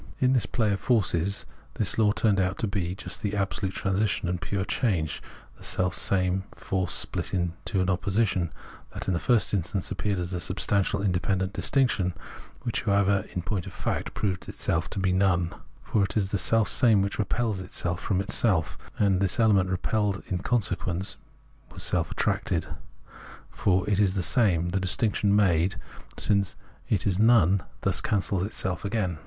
In 0.17 0.33
the 0.33 0.39
play 0.47 0.71
of 0.73 0.79
forces 0.79 1.45
this 1.75 1.99
law 1.99 2.11
turned 2.11 2.39
out 2.39 2.57
to 2.57 2.67
be 2.67 2.95
just 2.95 3.21
this 3.21 3.35
absolute 3.35 3.75
transition 3.75 4.27
and 4.27 4.41
pure 4.41 4.65
change; 4.65 5.21
the 5.59 5.63
selfsame, 5.63 6.41
force, 6.55 7.05
spht 7.05 7.35
into 7.35 7.81
an 7.81 7.87
opposition, 7.87 8.51
that 8.95 9.07
in 9.07 9.13
the 9.13 9.19
first 9.19 9.53
instance 9.53 9.91
appeared 9.91 10.17
as 10.17 10.33
a 10.33 10.39
substantial 10.39 11.03
independent 11.03 11.53
distinction, 11.53 12.15
which, 12.63 12.81
however, 12.81 13.25
in 13.35 13.43
point 13.43 13.67
of 13.67 13.73
fact 13.73 14.15
proved 14.15 14.41
to 14.41 14.99
be 14.99 15.11
none. 15.13 15.53
For 15.83 16.03
it 16.05 16.17
is 16.17 16.31
the 16.31 16.39
selfsame 16.39 17.03
which 17.03 17.19
repels 17.19 17.59
itself 17.61 17.99
from 18.01 18.21
itself, 18.21 18.79
and 18.97 19.19
this 19.19 19.39
element 19.39 19.69
repelled 19.69 20.23
is 20.25 20.31
in 20.31 20.39
consequence 20.39 21.17
essentially 21.65 21.79
self 21.79 22.09
attracted, 22.09 22.65
for 23.51 23.87
it 23.87 23.99
is 23.99 24.15
the 24.15 24.23
same; 24.23 24.69
the 24.69 24.79
distinction 24.79 25.35
made, 25.35 25.75
since 26.17 26.55
it 26.89 27.05
is 27.05 27.19
none, 27.19 27.61
thus 27.81 28.01
cancels 28.01 28.41
itself 28.41 28.83
again. 28.83 29.19